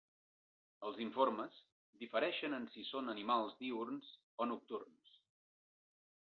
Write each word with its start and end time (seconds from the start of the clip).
Els 0.87 0.95
informes 1.03 1.59
difereixen 2.03 2.57
en 2.59 2.65
si 2.77 2.87
són 2.87 3.13
animals 3.15 3.53
diürns 3.61 4.09
o 4.39 4.49
nocturns. 4.55 5.15